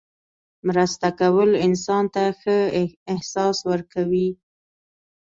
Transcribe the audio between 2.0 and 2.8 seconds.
ته ښه